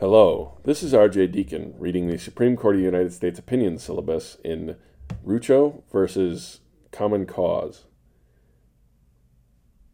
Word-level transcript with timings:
Hello, 0.00 0.58
this 0.62 0.84
is 0.84 0.92
RJ 0.92 1.32
Deacon 1.32 1.74
reading 1.76 2.06
the 2.06 2.18
Supreme 2.18 2.56
Court 2.56 2.76
of 2.76 2.80
the 2.80 2.84
United 2.84 3.12
States 3.12 3.36
opinion 3.36 3.78
syllabus 3.78 4.36
in 4.44 4.76
Rucho 5.26 5.82
versus 5.90 6.60
Common 6.92 7.26
Cause. 7.26 7.86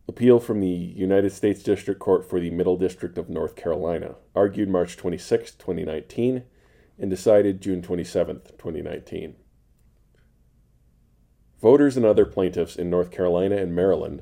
Appeal 0.06 0.40
from 0.40 0.60
the 0.60 0.66
United 0.66 1.32
States 1.32 1.62
District 1.62 1.98
Court 1.98 2.28
for 2.28 2.38
the 2.38 2.50
Middle 2.50 2.76
District 2.76 3.16
of 3.16 3.30
North 3.30 3.56
Carolina, 3.56 4.16
argued 4.34 4.68
March 4.68 4.98
26, 4.98 5.52
2019, 5.52 6.42
and 6.98 7.08
decided 7.08 7.62
June 7.62 7.80
27, 7.80 8.42
2019. 8.58 9.36
Voters 11.62 11.96
and 11.96 12.04
other 12.04 12.26
plaintiffs 12.26 12.76
in 12.76 12.90
North 12.90 13.10
Carolina 13.10 13.56
and 13.56 13.74
Maryland 13.74 14.20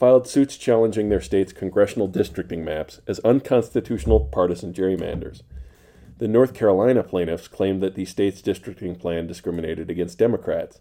filed 0.00 0.26
suits 0.26 0.56
challenging 0.56 1.10
their 1.10 1.20
state's 1.20 1.52
congressional 1.52 2.08
districting 2.08 2.64
maps 2.64 3.02
as 3.06 3.20
unconstitutional 3.20 4.18
partisan 4.18 4.72
gerrymanders. 4.72 5.42
The 6.16 6.26
North 6.26 6.54
Carolina 6.54 7.02
plaintiffs 7.02 7.48
claimed 7.48 7.82
that 7.82 7.96
the 7.96 8.06
state's 8.06 8.40
districting 8.40 8.96
plan 8.96 9.26
discriminated 9.26 9.90
against 9.90 10.16
Democrats, 10.16 10.80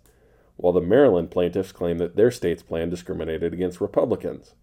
while 0.56 0.72
the 0.72 0.80
Maryland 0.80 1.32
plaintiffs 1.32 1.74
claimed 1.74 2.00
that 2.00 2.16
their 2.16 2.32
state's 2.32 2.64
plan 2.64 2.90
discriminated 2.90 3.52
against 3.52 3.82
Republicans. 3.82 4.54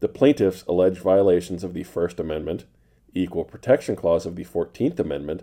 The 0.00 0.08
plaintiffs 0.08 0.62
alleged 0.68 0.98
violations 0.98 1.64
of 1.64 1.72
the 1.72 1.84
First 1.84 2.20
Amendment, 2.20 2.66
Equal 3.14 3.44
Protection 3.44 3.96
Clause 3.96 4.26
of 4.26 4.36
the 4.36 4.44
14th 4.44 4.98
Amendment, 4.98 5.42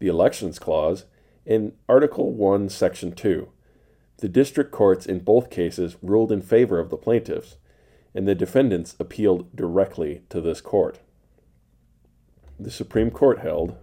the 0.00 0.08
Elections 0.08 0.58
Clause, 0.58 1.06
and 1.46 1.72
Article 1.88 2.30
1, 2.30 2.68
Section 2.68 3.12
2 3.12 3.48
the 4.18 4.28
district 4.28 4.70
courts 4.70 5.06
in 5.06 5.20
both 5.20 5.50
cases 5.50 5.96
ruled 6.02 6.32
in 6.32 6.42
favor 6.42 6.78
of 6.78 6.90
the 6.90 6.96
plaintiffs, 6.96 7.56
and 8.14 8.28
the 8.28 8.34
defendants 8.34 8.94
appealed 8.98 9.54
directly 9.54 10.22
to 10.28 10.40
this 10.40 10.60
court. 10.60 11.00
The 12.58 12.70
Supreme 12.70 13.10
Court 13.10 13.40
held 13.40 13.76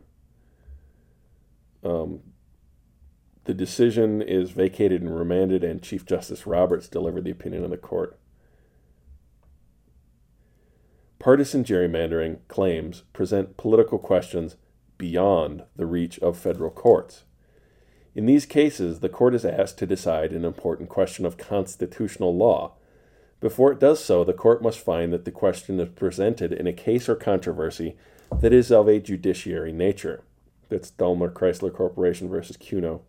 um, 1.83 2.21
the 3.45 3.53
decision 3.53 4.21
is 4.21 4.51
vacated 4.51 5.01
and 5.01 5.17
remanded, 5.17 5.63
and 5.63 5.81
Chief 5.81 6.05
Justice 6.05 6.45
Roberts 6.45 6.87
delivered 6.87 7.23
the 7.23 7.31
opinion 7.31 7.63
of 7.63 7.71
the 7.71 7.77
court. 7.77 8.17
Partisan 11.19 11.63
gerrymandering 11.63 12.39
claims 12.47 13.03
present 13.13 13.57
political 13.57 13.99
questions 13.99 14.57
beyond 14.97 15.63
the 15.75 15.85
reach 15.85 16.19
of 16.19 16.37
federal 16.37 16.71
courts. 16.71 17.23
In 18.13 18.25
these 18.25 18.45
cases, 18.45 18.99
the 18.99 19.09
court 19.09 19.33
is 19.33 19.45
asked 19.45 19.77
to 19.79 19.87
decide 19.87 20.31
an 20.31 20.43
important 20.43 20.89
question 20.89 21.25
of 21.25 21.37
constitutional 21.37 22.35
law. 22.35 22.73
Before 23.39 23.71
it 23.71 23.79
does 23.79 24.03
so, 24.03 24.23
the 24.23 24.33
court 24.33 24.61
must 24.61 24.79
find 24.79 25.13
that 25.13 25.23
the 25.25 25.31
question 25.31 25.79
is 25.79 25.89
presented 25.89 26.51
in 26.51 26.67
a 26.67 26.73
case 26.73 27.07
or 27.07 27.15
controversy 27.15 27.95
that 28.39 28.53
is 28.53 28.71
of 28.71 28.87
a 28.87 28.99
judiciary 28.99 29.71
nature. 29.71 30.23
That's 30.69 30.91
Daimler 30.91 31.31
Chrysler 31.31 31.73
Corporation 31.73 32.29
versus 32.29 32.57
Cuno. 32.57 33.01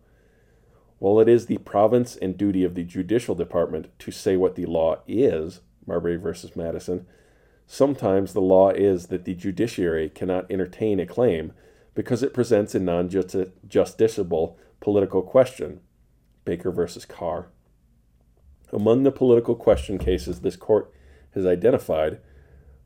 While 0.99 1.19
it 1.19 1.27
is 1.27 1.45
the 1.45 1.57
province 1.59 2.15
and 2.15 2.37
duty 2.37 2.63
of 2.63 2.75
the 2.75 2.83
judicial 2.83 3.35
department 3.35 3.87
to 3.99 4.11
say 4.11 4.37
what 4.37 4.55
the 4.55 4.65
law 4.65 4.99
is, 5.05 5.59
Marbury 5.85 6.15
versus 6.15 6.55
Madison, 6.55 7.05
sometimes 7.67 8.31
the 8.31 8.41
law 8.41 8.69
is 8.69 9.07
that 9.07 9.25
the 9.25 9.33
judiciary 9.33 10.09
cannot 10.09 10.49
entertain 10.49 11.01
a 11.01 11.05
claim 11.05 11.51
because 11.93 12.23
it 12.23 12.33
presents 12.33 12.73
a 12.73 12.79
non 12.79 13.09
justiciable 13.09 14.55
political 14.83 15.21
question, 15.21 15.79
Baker 16.43 16.69
versus 16.69 17.05
Carr. 17.05 17.47
Among 18.73 19.03
the 19.03 19.13
political 19.13 19.55
question 19.55 19.97
cases 19.97 20.41
this 20.41 20.57
court 20.57 20.91
has 21.33 21.45
identified 21.45 22.19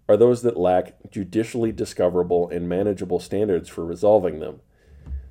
are 0.07 0.15
those 0.15 0.43
that 0.43 0.57
lack 0.57 0.93
judicially 1.09 1.71
discoverable 1.71 2.49
and 2.49 2.69
manageable 2.69 3.19
standards 3.19 3.67
for 3.67 3.83
resolving 3.83 4.39
them. 4.39 4.61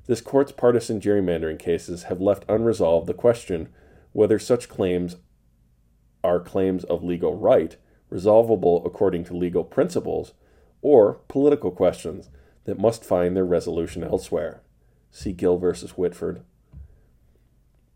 This 0.07 0.19
court's 0.19 0.51
partisan 0.51 0.99
gerrymandering 0.99 1.57
cases 1.57 2.03
have 2.03 2.19
left 2.19 2.43
unresolved 2.49 3.07
the 3.07 3.13
question 3.13 3.69
whether 4.11 4.37
such 4.37 4.67
claims 4.67 5.15
are 6.21 6.41
claims 6.41 6.83
of 6.83 7.01
legal 7.01 7.37
right, 7.37 7.77
resolvable 8.09 8.85
according 8.85 9.23
to 9.23 9.37
legal 9.37 9.63
principles, 9.63 10.33
or 10.81 11.21
political 11.29 11.71
questions 11.71 12.29
that 12.65 12.77
must 12.77 13.05
find 13.05 13.37
their 13.37 13.45
resolution 13.45 14.03
elsewhere. 14.03 14.61
See 15.11 15.31
Gill 15.31 15.57
versus 15.57 15.91
Whitford 15.91 16.43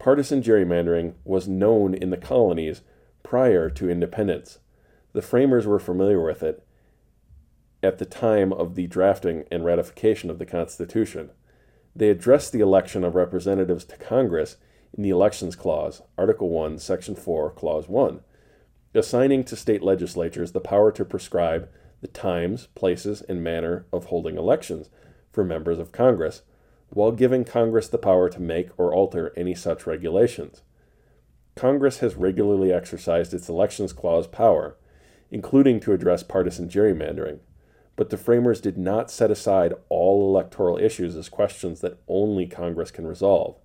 partisan 0.01 0.41
gerrymandering 0.41 1.13
was 1.23 1.47
known 1.47 1.93
in 1.93 2.09
the 2.09 2.17
colonies 2.17 2.81
prior 3.21 3.69
to 3.69 3.87
independence. 3.87 4.57
The 5.13 5.21
framers 5.21 5.67
were 5.67 5.79
familiar 5.79 6.19
with 6.19 6.41
it 6.41 6.65
at 7.83 7.99
the 7.99 8.05
time 8.05 8.51
of 8.51 8.73
the 8.73 8.87
drafting 8.87 9.45
and 9.51 9.63
ratification 9.63 10.31
of 10.31 10.39
the 10.39 10.45
Constitution. 10.45 11.29
They 11.95 12.09
addressed 12.09 12.51
the 12.51 12.61
election 12.61 13.03
of 13.03 13.13
representatives 13.13 13.85
to 13.85 13.97
Congress 13.97 14.57
in 14.97 15.03
the 15.03 15.11
Elections 15.11 15.55
Clause, 15.55 16.01
Article 16.17 16.49
1, 16.49 16.79
Section 16.79 17.13
4, 17.13 17.51
Clause 17.51 17.87
1, 17.87 18.21
assigning 18.95 19.43
to 19.43 19.55
state 19.55 19.83
legislatures 19.83 20.51
the 20.51 20.59
power 20.59 20.91
to 20.93 21.05
prescribe 21.05 21.69
the 22.01 22.07
times, 22.07 22.69
places, 22.73 23.21
and 23.21 23.43
manner 23.43 23.85
of 23.93 24.05
holding 24.05 24.35
elections 24.35 24.89
for 25.31 25.43
members 25.43 25.77
of 25.77 25.91
Congress 25.91 26.41
while 26.91 27.11
giving 27.11 27.43
Congress 27.43 27.87
the 27.87 27.97
power 27.97 28.29
to 28.29 28.41
make 28.41 28.69
or 28.77 28.93
alter 28.93 29.33
any 29.35 29.55
such 29.55 29.87
regulations. 29.87 30.61
Congress 31.55 31.99
has 31.99 32.15
regularly 32.15 32.71
exercised 32.71 33.33
its 33.33 33.49
Elections 33.49 33.93
Clause 33.93 34.27
power, 34.27 34.77
including 35.29 35.79
to 35.79 35.93
address 35.93 36.23
partisan 36.23 36.69
gerrymandering, 36.69 37.39
but 37.95 38.09
the 38.09 38.17
framers 38.17 38.59
did 38.61 38.77
not 38.77 39.11
set 39.11 39.31
aside 39.31 39.73
all 39.89 40.29
electoral 40.29 40.77
issues 40.77 41.15
as 41.15 41.29
questions 41.29 41.81
that 41.81 41.99
only 42.07 42.45
Congress 42.45 42.91
can 42.91 43.07
resolve. 43.07 43.57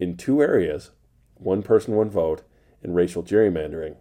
In 0.00 0.16
two 0.16 0.42
areas, 0.42 0.90
one 1.34 1.62
person, 1.62 1.94
one 1.94 2.10
vote, 2.10 2.42
and 2.82 2.94
racial 2.94 3.22
gerrymandering, 3.22 3.96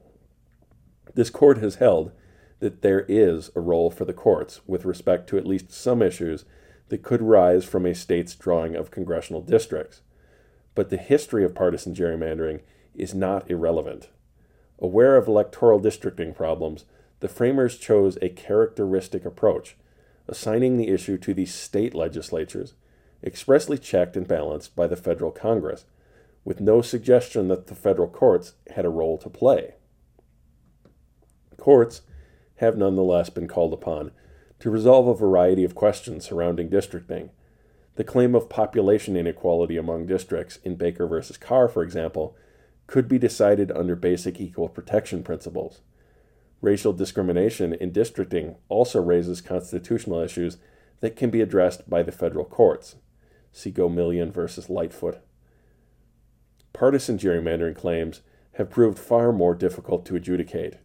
this 1.13 1.29
court 1.29 1.57
has 1.59 1.75
held 1.75 2.11
that 2.59 2.81
there 2.81 3.05
is 3.07 3.51
a 3.55 3.59
role 3.59 3.91
for 3.91 4.05
the 4.05 4.13
courts 4.13 4.61
with 4.65 4.85
respect 4.85 5.27
to 5.29 5.37
at 5.37 5.45
least 5.45 5.71
some 5.71 6.01
issues 6.01 6.45
that 6.89 7.03
could 7.03 7.21
rise 7.21 7.65
from 7.65 7.85
a 7.85 7.93
state's 7.93 8.35
drawing 8.35 8.75
of 8.75 8.91
congressional 8.91 9.41
districts. 9.41 10.01
But 10.75 10.89
the 10.89 10.97
history 10.97 11.43
of 11.43 11.55
partisan 11.55 11.93
gerrymandering 11.93 12.61
is 12.95 13.13
not 13.13 13.49
irrelevant. 13.49 14.09
Aware 14.79 15.17
of 15.17 15.27
electoral 15.27 15.79
districting 15.79 16.33
problems, 16.33 16.85
the 17.19 17.27
framers 17.27 17.77
chose 17.77 18.17
a 18.21 18.29
characteristic 18.29 19.25
approach, 19.25 19.75
assigning 20.27 20.77
the 20.77 20.89
issue 20.89 21.17
to 21.17 21.33
the 21.33 21.45
state 21.45 21.95
legislatures, 21.95 22.73
expressly 23.23 23.77
checked 23.77 24.15
and 24.15 24.27
balanced 24.27 24.75
by 24.75 24.85
the 24.85 24.95
federal 24.95 25.31
Congress, 25.31 25.85
with 26.45 26.61
no 26.61 26.81
suggestion 26.81 27.47
that 27.47 27.67
the 27.67 27.75
federal 27.75 28.07
courts 28.07 28.53
had 28.75 28.85
a 28.85 28.89
role 28.89 29.17
to 29.17 29.29
play. 29.29 29.73
Courts 31.57 32.01
have 32.57 32.77
nonetheless 32.77 33.29
been 33.29 33.47
called 33.47 33.73
upon 33.73 34.11
to 34.59 34.69
resolve 34.69 35.07
a 35.07 35.13
variety 35.13 35.63
of 35.63 35.75
questions 35.75 36.25
surrounding 36.25 36.69
districting. 36.69 37.29
The 37.95 38.03
claim 38.03 38.35
of 38.35 38.49
population 38.49 39.15
inequality 39.15 39.77
among 39.77 40.05
districts 40.05 40.59
in 40.63 40.75
Baker 40.75 41.07
v. 41.07 41.33
Carr, 41.39 41.67
for 41.67 41.83
example, 41.83 42.35
could 42.85 43.07
be 43.07 43.19
decided 43.19 43.71
under 43.71 43.95
basic 43.95 44.39
equal 44.39 44.69
protection 44.69 45.23
principles. 45.23 45.81
Racial 46.61 46.93
discrimination 46.93 47.73
in 47.73 47.91
districting 47.91 48.55
also 48.69 49.01
raises 49.01 49.41
constitutional 49.41 50.19
issues 50.19 50.57
that 51.01 51.15
can 51.15 51.29
be 51.29 51.41
addressed 51.41 51.89
by 51.89 52.01
the 52.01 52.11
federal 52.11 52.45
courts. 52.45 52.95
See 53.51 53.71
Gomillion 53.71 54.31
v. 54.31 54.73
Lightfoot. 54.73 55.19
Partisan 56.73 57.17
gerrymandering 57.17 57.75
claims 57.75 58.21
have 58.53 58.69
proved 58.69 58.97
far 58.97 59.31
more 59.31 59.53
difficult 59.53 60.05
to 60.05 60.15
adjudicate, 60.15 60.75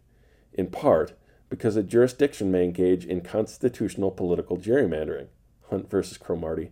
in 0.53 0.67
part 0.67 1.13
because 1.53 1.75
a 1.75 1.83
jurisdiction 1.83 2.49
may 2.49 2.63
engage 2.63 3.05
in 3.05 3.21
constitutional 3.21 4.09
political 4.09 4.57
gerrymandering. 4.57 5.27
Hunt 5.69 5.87
versus 5.87 6.17
Cromartie. 6.17 6.71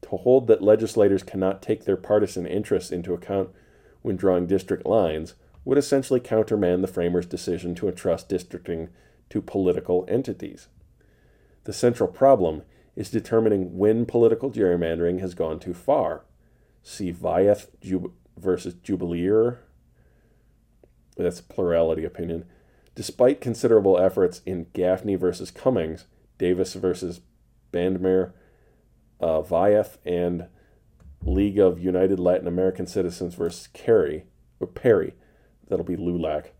To 0.00 0.16
hold 0.16 0.46
that 0.46 0.62
legislators 0.62 1.22
cannot 1.22 1.60
take 1.60 1.84
their 1.84 1.98
partisan 1.98 2.46
interests 2.46 2.90
into 2.90 3.12
account 3.12 3.50
when 4.00 4.16
drawing 4.16 4.46
district 4.46 4.86
lines 4.86 5.34
would 5.66 5.76
essentially 5.76 6.18
countermand 6.18 6.82
the 6.82 6.88
framers' 6.88 7.26
decision 7.26 7.74
to 7.74 7.86
entrust 7.86 8.26
districting 8.26 8.88
to 9.28 9.42
political 9.42 10.06
entities. 10.08 10.68
The 11.64 11.74
central 11.74 12.08
problem 12.08 12.62
is 12.96 13.10
determining 13.10 13.76
when 13.76 14.06
political 14.06 14.50
gerrymandering 14.50 15.20
has 15.20 15.34
gone 15.34 15.60
too 15.60 15.74
far. 15.74 16.24
See 16.82 17.12
Vieth 17.12 17.66
Jub- 17.82 18.12
versus. 18.38 18.76
That's 21.18 21.42
plurality 21.42 22.06
opinion. 22.06 22.46
Despite 22.94 23.40
considerable 23.40 23.98
efforts 23.98 24.40
in 24.46 24.66
Gaffney 24.72 25.16
versus 25.16 25.50
Cummings, 25.50 26.06
Davis 26.38 26.74
versus 26.74 27.20
Bandemer, 27.72 28.34
uh, 29.20 29.42
Vieth, 29.42 29.96
and 30.04 30.46
League 31.22 31.58
of 31.58 31.80
United 31.80 32.20
Latin 32.20 32.46
American 32.46 32.86
Citizens 32.86 33.34
versus 33.34 33.68
Kerry, 33.68 34.24
or 34.60 34.66
Perry, 34.66 35.14
that'll 35.68 35.84
be 35.84 35.96
LULAC. 35.96 36.52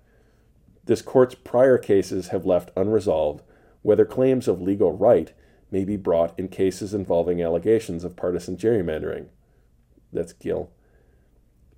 This 0.84 1.02
court's 1.02 1.34
prior 1.34 1.78
cases 1.78 2.28
have 2.28 2.44
left 2.44 2.70
unresolved 2.76 3.42
whether 3.82 4.06
claims 4.06 4.48
of 4.48 4.62
legal 4.62 4.92
right 4.92 5.32
may 5.70 5.84
be 5.84 5.96
brought 5.96 6.38
in 6.38 6.48
cases 6.48 6.94
involving 6.94 7.42
allegations 7.42 8.02
of 8.02 8.16
partisan 8.16 8.56
gerrymandering. 8.56 9.26
That's 10.12 10.32
Gill. 10.32 10.70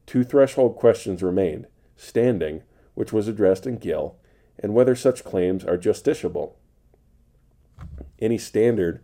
Two 0.06 0.22
threshold 0.22 0.76
questions 0.76 1.22
remained 1.22 1.66
standing, 1.96 2.62
which 2.94 3.12
was 3.12 3.26
addressed 3.26 3.66
in 3.66 3.78
Gill, 3.78 4.16
and 4.58 4.74
whether 4.74 4.94
such 4.94 5.24
claims 5.24 5.64
are 5.64 5.78
justiciable. 5.78 6.54
Any 8.18 8.38
standard 8.38 9.02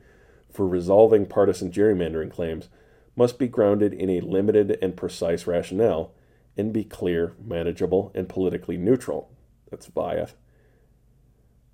for 0.51 0.67
resolving 0.67 1.27
partisan 1.27 1.71
gerrymandering 1.71 2.31
claims 2.31 2.69
must 3.17 3.39
be 3.39 3.49
grounded 3.49 3.93
in 3.93 4.09
a 4.11 4.21
limited 4.21 4.79
and 4.81 4.97
precise 4.97 5.47
rationale 5.47 6.13
and 6.57 6.73
be 6.73 6.85
clear, 6.85 7.35
manageable, 7.43 8.11
and 8.15 8.29
politically 8.29 8.77
neutral. 8.77 9.31
That's 9.71 9.89
Vieth. 9.89 10.35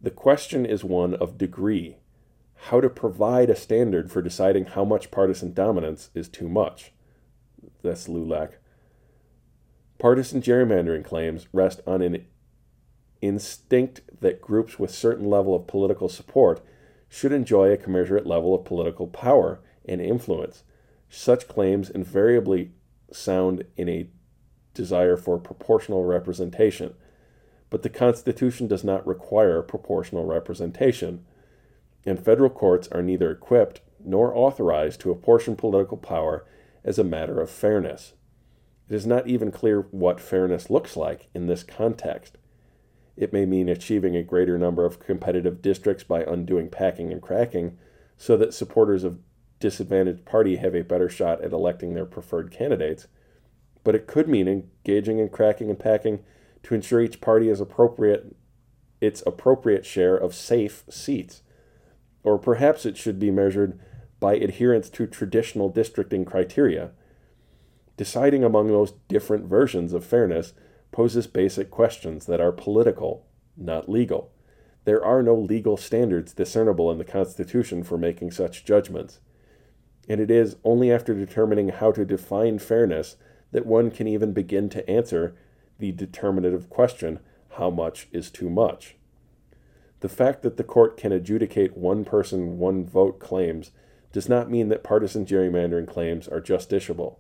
The 0.01 0.11
question 0.11 0.65
is 0.65 0.85
one 0.85 1.15
of 1.15 1.39
degree 1.39 1.97
how 2.63 2.81
to 2.81 2.91
provide 2.91 3.51
a 3.51 3.57
standard 3.57 4.11
for 4.11 4.21
deciding 4.21 4.67
how 4.67 4.85
much 4.85 5.11
partisan 5.11 5.53
dominance 5.53 6.11
is 6.15 6.29
too 6.29 6.49
much. 6.49 6.93
That's 7.83 8.09
LULAC. 8.09 8.55
Partisan 9.99 10.43
gerrymandering 10.43 11.05
claims 11.05 11.47
rest 11.53 11.81
on 11.87 12.03
an 12.03 12.25
instinct 13.21 14.01
that 14.21 14.41
groups 14.41 14.79
with 14.79 14.91
certain 14.91 15.29
level 15.29 15.55
of 15.55 15.67
political 15.67 16.09
support 16.09 16.61
should 17.09 17.33
enjoy 17.33 17.71
a 17.71 17.77
commensurate 17.77 18.27
level 18.27 18.55
of 18.55 18.65
political 18.65 19.07
power 19.07 19.61
and 19.85 20.01
influence. 20.01 20.63
Such 21.09 21.49
claims 21.49 21.89
invariably 21.89 22.73
sound 23.11 23.65
in 23.77 23.89
a 23.89 24.09
desire 24.75 25.17
for 25.17 25.39
proportional 25.39 26.05
representation, 26.05 26.95
but 27.71 27.83
the 27.83 27.89
Constitution 27.89 28.67
does 28.67 28.85
not 28.85 29.07
require 29.07 29.63
proportional 29.63 30.25
representation, 30.25 31.25
and 32.05 32.23
federal 32.23 32.51
courts 32.51 32.89
are 32.89 33.03
neither 33.03 33.31
equipped 33.31 33.81
nor 34.05 34.35
authorized 34.37 35.01
to 35.01 35.11
apportion 35.11 35.57
political 35.57 35.97
power 35.97 36.47
as 36.85 36.99
a 36.99 37.05
matter 37.05 37.41
of 37.41 37.51
fairness. 37.51 38.13
It 38.89 38.95
is 38.95 39.07
not 39.07 39.27
even 39.27 39.51
clear 39.51 39.81
what 39.91 40.21
fairness 40.21 40.71
looks 40.71 40.97
like 40.97 41.29
in 41.35 41.47
this 41.47 41.63
context. 41.63 42.39
It 43.19 43.33
may 43.33 43.47
mean 43.47 43.69
achieving 43.69 44.15
a 44.15 44.23
greater 44.23 44.57
number 44.57 44.85
of 44.85 45.01
competitive 45.01 45.61
districts 45.61 46.05
by 46.05 46.23
undoing 46.23 46.71
packing 46.71 47.11
and 47.11 47.21
cracking 47.21 47.77
so 48.17 48.37
that 48.37 48.55
supporters 48.55 49.03
of 49.03 49.19
disadvantaged 49.59 50.25
party 50.25 50.55
have 50.57 50.77
a 50.77 50.85
better 50.85 51.09
shot 51.09 51.43
at 51.43 51.53
electing 51.53 51.95
their 51.95 52.07
preferred 52.07 52.53
candidates. 52.53 53.09
But 53.83 53.97
it 53.97 54.07
could 54.07 54.29
mean 54.29 54.47
engaging 54.47 55.19
in 55.19 55.31
cracking 55.31 55.69
and 55.69 55.79
packing 55.79 56.21
to 56.63 56.77
ensure 56.77 57.01
each 57.01 57.21
party 57.21 57.49
has 57.49 57.61
appropriate 57.61 58.37
its 59.01 59.21
appropriate 59.27 59.85
share 59.85 60.17
of 60.17 60.33
safe 60.33 60.85
seats. 60.89 61.43
Or 62.23 62.39
perhaps 62.39 62.87
it 62.87 62.97
should 62.97 63.19
be 63.19 63.33
measured 63.33 63.81
by 64.21 64.35
adherence 64.35 64.89
to 64.91 65.09
traditional 65.09 65.69
districting 65.69 66.25
criteria. 66.25 66.93
Deciding 67.97 68.45
among 68.45 68.69
those 68.69 68.93
different 69.09 69.47
versions 69.47 69.93
of 69.93 70.05
fairness 70.05 70.53
poses 70.93 71.27
basic 71.27 71.71
questions 71.71 72.27
that 72.27 72.41
are 72.41 72.53
political, 72.53 73.27
not 73.57 73.89
legal. 73.89 74.31
There 74.85 75.05
are 75.05 75.23
no 75.23 75.35
legal 75.35 75.77
standards 75.77 76.33
discernible 76.33 76.91
in 76.91 76.99
the 76.99 77.05
Constitution 77.05 77.83
for 77.83 77.99
making 77.99 78.31
such 78.31 78.65
judgments. 78.65 79.21
And 80.09 80.21
it 80.21 80.31
is 80.31 80.57
only 80.65 80.91
after 80.91 81.13
determining 81.15 81.69
how 81.69 81.93
to 81.93 82.05
define 82.05 82.59
fairness 82.59 83.17
that 83.53 83.67
one 83.67 83.91
can 83.91 84.07
even 84.07 84.33
begin 84.33 84.69
to 84.71 84.89
answer 84.91 85.37
the 85.79 85.93
determinative 85.93 86.71
question 86.71 87.21
how 87.59 87.71
much 87.71 88.09
is 88.13 88.31
too 88.31 88.49
much? 88.49 88.97
The 90.01 90.09
fact 90.09 90.43
that 90.43 90.57
the 90.57 90.65
court 90.65 90.97
can 90.97 91.13
adjudicate 91.13 91.77
one 91.77 92.05
person, 92.05 92.59
one 92.59 92.87
vote 92.87 93.19
claims 93.19 93.73
does 94.13 94.29
not 94.29 94.51
mean 94.51 94.69
that 94.69 94.85
partisan 94.85 95.27
gerrymandering 95.27 95.89
claims 95.89 96.29
are 96.29 96.41
justiciable. 96.41 97.17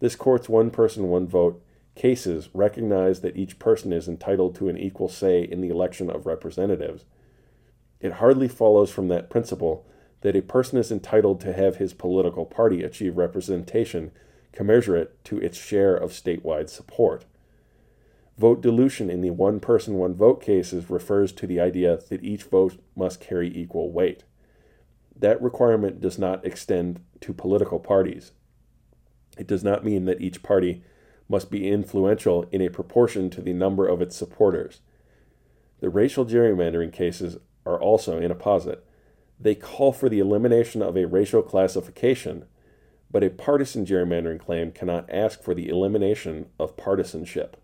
This 0.00 0.16
court's 0.16 0.48
one 0.48 0.70
person, 0.70 1.08
one 1.08 1.26
vote 1.26 1.62
cases 1.98 2.48
recognize 2.54 3.20
that 3.20 3.36
each 3.36 3.58
person 3.58 3.92
is 3.92 4.08
entitled 4.08 4.54
to 4.54 4.68
an 4.68 4.78
equal 4.78 5.08
say 5.08 5.42
in 5.42 5.60
the 5.60 5.68
election 5.68 6.08
of 6.08 6.24
representatives. 6.24 7.04
It 8.00 8.12
hardly 8.12 8.48
follows 8.48 8.90
from 8.90 9.08
that 9.08 9.28
principle 9.28 9.84
that 10.20 10.36
a 10.36 10.42
person 10.42 10.78
is 10.78 10.90
entitled 10.90 11.40
to 11.40 11.52
have 11.52 11.76
his 11.76 11.92
political 11.92 12.46
party 12.46 12.82
achieve 12.82 13.16
representation 13.16 14.12
commensurate 14.52 15.22
to 15.24 15.38
its 15.38 15.58
share 15.58 15.94
of 15.94 16.10
statewide 16.10 16.70
support. 16.70 17.24
Vote 18.38 18.60
dilution 18.60 19.10
in 19.10 19.20
the 19.20 19.30
one 19.30 19.58
person, 19.58 19.94
one 19.94 20.14
vote 20.14 20.40
cases 20.40 20.88
refers 20.88 21.32
to 21.32 21.46
the 21.46 21.60
idea 21.60 21.98
that 22.08 22.22
each 22.22 22.44
vote 22.44 22.80
must 22.96 23.20
carry 23.20 23.54
equal 23.54 23.90
weight. 23.90 24.24
That 25.16 25.42
requirement 25.42 26.00
does 26.00 26.18
not 26.18 26.46
extend 26.46 27.00
to 27.20 27.32
political 27.32 27.80
parties. 27.80 28.32
It 29.36 29.48
does 29.48 29.64
not 29.64 29.84
mean 29.84 30.04
that 30.04 30.20
each 30.20 30.42
party 30.42 30.82
must 31.28 31.50
be 31.50 31.68
influential 31.68 32.46
in 32.50 32.62
a 32.62 32.70
proportion 32.70 33.30
to 33.30 33.42
the 33.42 33.52
number 33.52 33.86
of 33.86 34.00
its 34.00 34.16
supporters. 34.16 34.80
The 35.80 35.90
racial 35.90 36.24
gerrymandering 36.24 36.92
cases 36.92 37.38
are 37.66 37.80
also 37.80 38.18
in 38.18 38.30
apposite. 38.30 38.84
They 39.38 39.54
call 39.54 39.92
for 39.92 40.08
the 40.08 40.18
elimination 40.18 40.82
of 40.82 40.96
a 40.96 41.06
racial 41.06 41.42
classification, 41.42 42.46
but 43.10 43.22
a 43.22 43.30
partisan 43.30 43.86
gerrymandering 43.86 44.40
claim 44.40 44.72
cannot 44.72 45.08
ask 45.10 45.42
for 45.42 45.54
the 45.54 45.68
elimination 45.68 46.46
of 46.58 46.76
partisanship. 46.76 47.56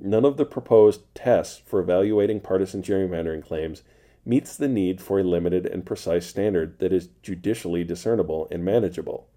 None 0.00 0.24
of 0.24 0.36
the 0.36 0.44
proposed 0.44 1.02
tests 1.14 1.62
for 1.64 1.80
evaluating 1.80 2.40
partisan 2.40 2.82
gerrymandering 2.82 3.44
claims 3.44 3.82
meets 4.24 4.56
the 4.56 4.68
need 4.68 5.00
for 5.00 5.20
a 5.20 5.24
limited 5.24 5.66
and 5.66 5.86
precise 5.86 6.26
standard 6.26 6.78
that 6.80 6.92
is 6.92 7.08
judicially 7.22 7.84
discernible 7.84 8.48
and 8.50 8.64
manageable. 8.64 9.28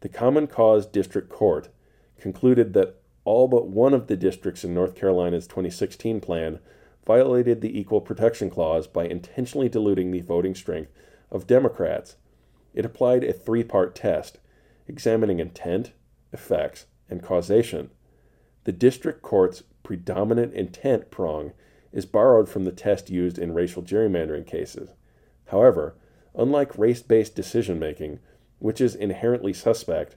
The 0.00 0.08
Common 0.08 0.46
Cause 0.46 0.86
District 0.86 1.28
Court 1.28 1.68
concluded 2.18 2.74
that 2.74 2.96
all 3.24 3.48
but 3.48 3.68
one 3.68 3.94
of 3.94 4.06
the 4.06 4.16
districts 4.16 4.64
in 4.64 4.74
North 4.74 4.94
Carolina's 4.94 5.46
2016 5.46 6.20
plan 6.20 6.58
violated 7.06 7.60
the 7.60 7.78
Equal 7.78 8.00
Protection 8.00 8.50
Clause 8.50 8.86
by 8.86 9.04
intentionally 9.06 9.68
diluting 9.68 10.10
the 10.10 10.20
voting 10.20 10.54
strength 10.54 10.90
of 11.30 11.46
Democrats. 11.46 12.16
It 12.74 12.84
applied 12.84 13.24
a 13.24 13.32
three 13.32 13.64
part 13.64 13.94
test 13.94 14.38
examining 14.86 15.38
intent, 15.38 15.92
effects, 16.32 16.86
and 17.10 17.22
causation. 17.22 17.90
The 18.64 18.72
district 18.72 19.22
court's 19.22 19.62
predominant 19.82 20.54
intent 20.54 21.10
prong 21.10 21.52
is 21.92 22.06
borrowed 22.06 22.48
from 22.48 22.64
the 22.64 22.72
test 22.72 23.10
used 23.10 23.38
in 23.38 23.54
racial 23.54 23.82
gerrymandering 23.82 24.46
cases. 24.46 24.90
However, 25.46 25.96
unlike 26.34 26.78
race 26.78 27.02
based 27.02 27.34
decision 27.34 27.78
making, 27.78 28.20
which 28.58 28.80
is 28.80 28.94
inherently 28.94 29.52
suspect, 29.52 30.16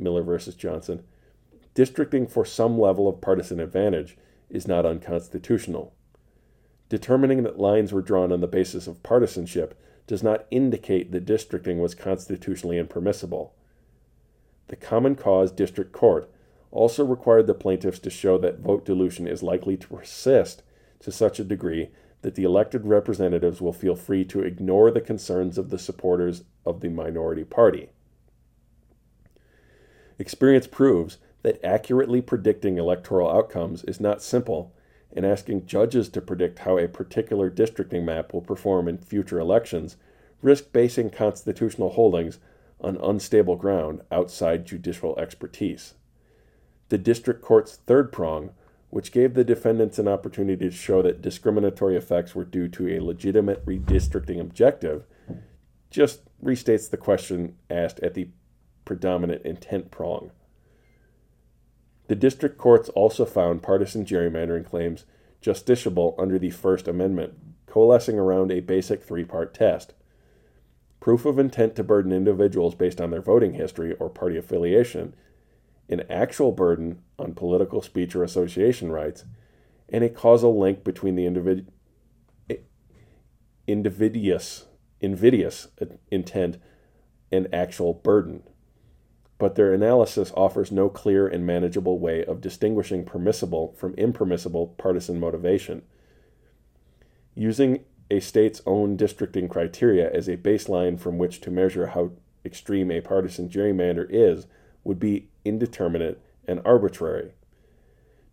Miller 0.00 0.22
versus 0.22 0.54
Johnson, 0.54 1.02
districting 1.74 2.26
for 2.26 2.44
some 2.44 2.78
level 2.78 3.08
of 3.08 3.20
partisan 3.20 3.60
advantage 3.60 4.16
is 4.48 4.66
not 4.66 4.86
unconstitutional. 4.86 5.94
Determining 6.88 7.44
that 7.44 7.58
lines 7.58 7.92
were 7.92 8.02
drawn 8.02 8.32
on 8.32 8.40
the 8.40 8.48
basis 8.48 8.86
of 8.86 9.02
partisanship 9.02 9.80
does 10.06 10.22
not 10.22 10.46
indicate 10.50 11.12
that 11.12 11.24
districting 11.24 11.78
was 11.78 11.94
constitutionally 11.94 12.78
impermissible. 12.78 13.54
The 14.66 14.76
Common 14.76 15.14
Cause 15.14 15.52
District 15.52 15.92
Court 15.92 16.28
also 16.72 17.04
required 17.04 17.46
the 17.46 17.54
plaintiffs 17.54 17.98
to 18.00 18.10
show 18.10 18.38
that 18.38 18.60
vote 18.60 18.84
dilution 18.84 19.26
is 19.26 19.42
likely 19.42 19.76
to 19.76 19.88
persist 19.88 20.62
to 21.00 21.12
such 21.12 21.38
a 21.38 21.44
degree 21.44 21.90
that 22.22 22.34
the 22.34 22.44
elected 22.44 22.84
representatives 22.86 23.60
will 23.60 23.72
feel 23.72 23.96
free 23.96 24.24
to 24.24 24.42
ignore 24.42 24.90
the 24.90 25.00
concerns 25.00 25.58
of 25.58 25.70
the 25.70 25.78
supporters 25.78 26.44
of 26.66 26.80
the 26.80 26.88
minority 26.88 27.44
party. 27.44 27.90
Experience 30.20 30.66
proves 30.66 31.16
that 31.42 31.64
accurately 31.64 32.20
predicting 32.20 32.76
electoral 32.76 33.30
outcomes 33.30 33.84
is 33.84 34.00
not 34.00 34.20
simple, 34.20 34.70
and 35.16 35.24
asking 35.24 35.64
judges 35.64 36.10
to 36.10 36.20
predict 36.20 36.58
how 36.58 36.76
a 36.76 36.86
particular 36.86 37.48
districting 37.48 38.04
map 38.04 38.34
will 38.34 38.42
perform 38.42 38.86
in 38.86 38.98
future 38.98 39.40
elections 39.40 39.96
risk 40.42 40.72
basing 40.74 41.08
constitutional 41.08 41.88
holdings 41.88 42.38
on 42.82 42.98
unstable 42.98 43.56
ground 43.56 44.02
outside 44.12 44.66
judicial 44.66 45.18
expertise. 45.18 45.94
The 46.90 46.98
district 46.98 47.40
court's 47.40 47.76
third 47.76 48.12
prong, 48.12 48.50
which 48.90 49.12
gave 49.12 49.32
the 49.32 49.42
defendants 49.42 49.98
an 49.98 50.06
opportunity 50.06 50.66
to 50.66 50.70
show 50.70 51.00
that 51.00 51.22
discriminatory 51.22 51.96
effects 51.96 52.34
were 52.34 52.44
due 52.44 52.68
to 52.68 52.88
a 52.88 53.00
legitimate 53.02 53.64
redistricting 53.64 54.38
objective, 54.38 55.04
just 55.90 56.20
restates 56.44 56.90
the 56.90 56.98
question 56.98 57.56
asked 57.70 58.00
at 58.00 58.12
the 58.12 58.28
predominant 58.90 59.40
intent 59.44 59.92
prong. 59.92 60.32
The 62.08 62.16
district 62.16 62.58
courts 62.58 62.88
also 62.88 63.24
found 63.24 63.62
partisan 63.62 64.04
gerrymandering 64.04 64.66
claims 64.66 65.04
justiciable 65.40 66.16
under 66.18 66.40
the 66.40 66.50
First 66.50 66.88
Amendment, 66.88 67.34
coalescing 67.66 68.18
around 68.18 68.50
a 68.50 68.58
basic 68.58 69.04
three 69.04 69.22
part 69.22 69.54
test 69.54 69.94
proof 70.98 71.24
of 71.24 71.38
intent 71.38 71.76
to 71.76 71.84
burden 71.84 72.10
individuals 72.10 72.74
based 72.74 73.00
on 73.00 73.12
their 73.12 73.22
voting 73.22 73.54
history 73.54 73.94
or 74.00 74.10
party 74.10 74.36
affiliation, 74.36 75.14
an 75.88 76.02
actual 76.10 76.50
burden 76.50 76.98
on 77.16 77.32
political 77.32 77.80
speech 77.80 78.16
or 78.16 78.24
association 78.24 78.90
rights, 78.90 79.24
and 79.88 80.02
a 80.02 80.08
causal 80.08 80.58
link 80.58 80.82
between 80.82 81.14
the 81.14 81.26
individ- 81.26 81.68
individuous 83.68 84.66
invidious 85.00 85.68
uh, 85.80 85.86
intent 86.10 86.58
and 87.30 87.46
actual 87.54 87.94
burden. 87.94 88.42
But 89.40 89.54
their 89.54 89.72
analysis 89.72 90.32
offers 90.36 90.70
no 90.70 90.90
clear 90.90 91.26
and 91.26 91.46
manageable 91.46 91.98
way 91.98 92.22
of 92.26 92.42
distinguishing 92.42 93.06
permissible 93.06 93.72
from 93.72 93.94
impermissible 93.94 94.74
partisan 94.76 95.18
motivation. 95.18 95.80
Using 97.34 97.82
a 98.10 98.20
state's 98.20 98.60
own 98.66 98.96
districting 98.96 99.48
criteria 99.48 100.12
as 100.12 100.28
a 100.28 100.36
baseline 100.36 101.00
from 101.00 101.16
which 101.16 101.40
to 101.40 101.50
measure 101.50 101.86
how 101.86 102.10
extreme 102.44 102.90
a 102.90 103.00
partisan 103.00 103.48
gerrymander 103.48 104.06
is 104.10 104.46
would 104.84 104.98
be 104.98 105.30
indeterminate 105.42 106.20
and 106.46 106.60
arbitrary. 106.66 107.32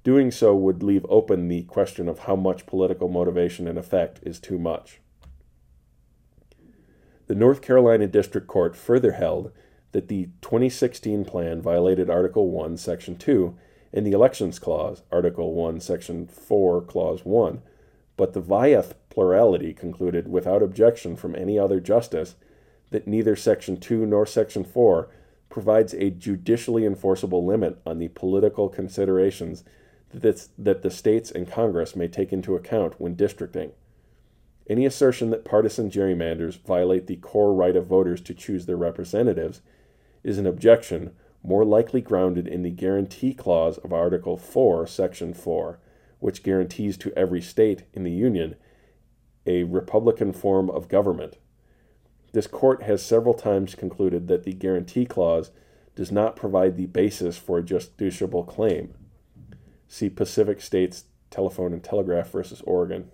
Doing 0.04 0.30
so 0.30 0.54
would 0.58 0.84
leave 0.84 1.06
open 1.08 1.48
the 1.48 1.64
question 1.64 2.10
of 2.10 2.20
how 2.20 2.36
much 2.36 2.66
political 2.66 3.08
motivation 3.08 3.66
and 3.66 3.80
effect 3.80 4.20
is 4.24 4.42
too 4.42 4.60
much. 4.60 5.00
The 7.28 7.36
North 7.36 7.62
Carolina 7.62 8.08
District 8.08 8.48
Court 8.48 8.76
further 8.76 9.14
held 9.14 9.54
that 9.98 10.10
the 10.10 10.30
2016 10.42 11.26
plan 11.26 11.60
violated 11.60 12.08
Article 12.08 12.52
1, 12.52 12.78
Section 12.78 13.18
2, 13.18 13.58
and 13.92 14.06
the 14.06 14.12
Elections 14.12 14.60
Clause, 14.60 15.02
Article 15.12 15.56
1, 15.56 15.80
Section 15.80 16.28
4, 16.28 16.84
Clause 16.84 17.22
1, 17.26 17.64
but 18.16 18.34
the 18.34 18.40
Vieth 18.40 18.94
plurality 19.10 19.74
concluded 19.74 20.28
without 20.28 20.62
objection 20.62 21.16
from 21.16 21.36
any 21.36 21.58
other 21.58 21.80
justice 21.80 22.36
that 22.92 23.08
neither 23.08 23.36
Section 23.36 23.80
2 23.80 24.06
nor 24.06 24.28
Section 24.28 24.64
4 24.64 25.10
provides 25.50 25.96
a 25.96 26.12
judicially 26.12 26.86
enforceable 26.86 27.44
limit 27.44 27.82
on 27.84 27.98
the 27.98 28.10
political 28.10 28.70
considerations 28.70 29.64
that, 30.14 30.48
that 30.60 30.84
the 30.84 30.92
states 30.92 31.32
and 31.32 31.52
Congress 31.52 31.96
may 31.96 32.08
take 32.08 32.32
into 32.32 32.56
account 32.56 33.02
when 33.02 33.16
districting. 33.16 33.72
Any 34.70 34.86
assertion 34.86 35.32
that 35.32 35.44
partisan 35.44 35.90
gerrymanders 35.90 36.60
violate 36.62 37.08
the 37.08 37.16
core 37.16 37.52
right 37.52 37.76
of 37.76 37.88
voters 37.88 38.22
to 38.22 38.36
choose 38.36 38.68
their 38.68 38.78
representatives 38.78 39.62
is 40.28 40.38
an 40.38 40.46
objection 40.46 41.12
more 41.42 41.64
likely 41.64 42.02
grounded 42.02 42.48
in 42.50 42.62
the 42.62 42.70
guarantee 42.70 43.34
clause 43.34 43.78
of 43.78 43.94
Article 43.94 44.36
4, 44.36 44.86
Section 44.86 45.34
4, 45.34 45.80
which 46.20 46.44
guarantees 46.44 46.98
to 46.98 47.18
every 47.18 47.42
state 47.42 47.84
in 47.94 48.04
the 48.04 48.12
Union 48.12 48.56
a 49.46 49.64
Republican 49.64 50.34
form 50.34 50.70
of 50.70 50.90
government. 50.90 51.38
This 52.34 52.48
court 52.48 52.84
has 52.84 53.02
several 53.02 53.34
times 53.34 53.74
concluded 53.74 54.28
that 54.28 54.44
the 54.44 54.52
guarantee 54.52 55.06
clause 55.06 55.52
does 55.96 56.12
not 56.12 56.36
provide 56.36 56.76
the 56.76 56.88
basis 56.88 57.38
for 57.38 57.58
a 57.58 57.64
justiciable 57.64 58.46
claim. 58.46 58.94
See 59.88 60.10
Pacific 60.10 60.60
States 60.60 61.06
Telephone 61.30 61.72
and 61.72 61.82
Telegraph 61.82 62.30
versus 62.30 62.62
Oregon. 62.66 63.10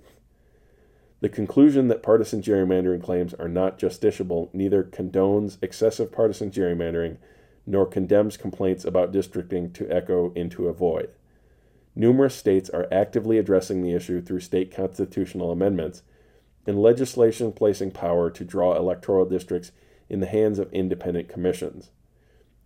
The 1.24 1.30
conclusion 1.30 1.88
that 1.88 2.04
partisan 2.04 2.42
gerrymandering 2.42 3.02
claims 3.02 3.34
are 3.36 3.48
not 3.48 3.80
justiciable 3.80 4.54
neither 4.54 4.84
condones 4.84 5.58
excessive 5.62 6.12
partisan 6.12 6.52
gerrymandering 6.52 7.16
nor 7.66 7.86
condemns 7.86 8.36
complaints 8.36 8.84
about 8.84 9.14
districting 9.14 9.72
to 9.72 9.90
echo 9.90 10.34
into 10.34 10.68
a 10.68 10.74
void. 10.74 11.12
Numerous 11.96 12.36
states 12.36 12.70
are 12.72 12.90
actively 12.92 13.38
addressing 13.38 13.82
the 13.82 13.94
issue 13.94 14.22
through 14.22 14.42
state 14.42 14.76
constitutional 14.76 15.50
amendments 15.50 16.02
and 16.68 16.82
legislation 16.82 17.54
placing 17.54 17.92
power 17.92 18.30
to 18.30 18.44
draw 18.44 18.76
electoral 18.76 19.24
districts 19.24 19.72
in 20.10 20.20
the 20.20 20.26
hands 20.26 20.60
of 20.60 20.74
independent 20.74 21.30
commissions, 21.30 21.92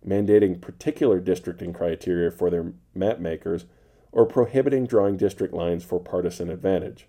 mandating 0.04 0.60
particular 0.60 1.20
districting 1.20 1.72
criteria 1.72 2.32
for 2.32 2.50
their 2.50 2.72
map 2.92 3.20
makers, 3.20 3.66
or 4.10 4.26
prohibiting 4.26 4.84
drawing 4.84 5.16
district 5.16 5.54
lines 5.54 5.84
for 5.84 6.00
partisan 6.00 6.50
advantage. 6.50 7.06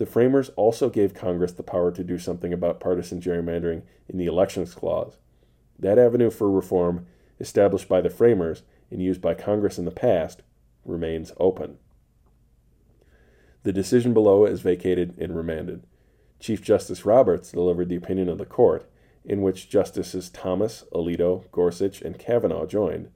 The 0.00 0.06
framers 0.06 0.48
also 0.56 0.88
gave 0.88 1.12
Congress 1.12 1.52
the 1.52 1.62
power 1.62 1.92
to 1.92 2.02
do 2.02 2.16
something 2.16 2.54
about 2.54 2.80
partisan 2.80 3.20
gerrymandering 3.20 3.82
in 4.08 4.16
the 4.16 4.24
Elections 4.24 4.74
Clause. 4.74 5.18
That 5.78 5.98
avenue 5.98 6.30
for 6.30 6.50
reform, 6.50 7.06
established 7.38 7.86
by 7.86 8.00
the 8.00 8.08
framers 8.08 8.62
and 8.90 9.02
used 9.02 9.20
by 9.20 9.34
Congress 9.34 9.76
in 9.76 9.84
the 9.84 9.90
past, 9.90 10.40
remains 10.86 11.32
open. 11.36 11.76
The 13.62 13.74
decision 13.74 14.14
below 14.14 14.46
is 14.46 14.62
vacated 14.62 15.18
and 15.18 15.36
remanded. 15.36 15.86
Chief 16.38 16.62
Justice 16.62 17.04
Roberts 17.04 17.52
delivered 17.52 17.90
the 17.90 17.96
opinion 17.96 18.30
of 18.30 18.38
the 18.38 18.46
court, 18.46 18.90
in 19.22 19.42
which 19.42 19.68
Justices 19.68 20.30
Thomas, 20.30 20.82
Alito, 20.94 21.44
Gorsuch, 21.52 22.00
and 22.00 22.18
Kavanaugh 22.18 22.64
joined. 22.64 23.10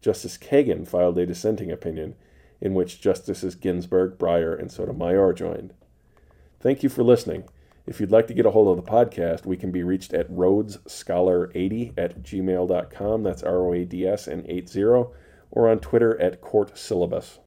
Justice 0.00 0.36
Kagan 0.36 0.84
filed 0.84 1.16
a 1.16 1.26
dissenting 1.26 1.70
opinion, 1.70 2.16
in 2.60 2.74
which 2.74 3.00
Justices 3.00 3.54
Ginsburg, 3.54 4.18
Breyer, 4.18 4.58
and 4.58 4.72
Sotomayor 4.72 5.32
joined. 5.32 5.74
Thank 6.64 6.82
you 6.82 6.88
for 6.88 7.02
listening. 7.02 7.44
If 7.86 8.00
you'd 8.00 8.10
like 8.10 8.26
to 8.28 8.32
get 8.32 8.46
a 8.46 8.50
hold 8.50 8.68
of 8.68 8.82
the 8.82 8.90
podcast, 8.90 9.44
we 9.44 9.58
can 9.58 9.70
be 9.70 9.82
reached 9.82 10.14
at 10.14 10.30
roadscholar80 10.30 11.92
at 11.98 12.22
gmail.com. 12.22 13.22
That's 13.22 13.42
R 13.42 13.66
O 13.66 13.74
A 13.74 13.84
D 13.84 14.06
S 14.06 14.26
and 14.26 14.46
80, 14.48 14.82
or 15.50 15.68
on 15.68 15.78
Twitter 15.80 16.18
at 16.18 16.40
Court 16.40 16.78
Syllabus. 16.78 17.38